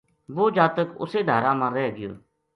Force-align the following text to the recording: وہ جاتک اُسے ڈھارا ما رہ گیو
وہ 0.35 0.45
جاتک 0.55 0.89
اُسے 1.01 1.19
ڈھارا 1.27 1.51
ما 1.59 1.67
رہ 1.75 1.87
گیو 1.95 2.13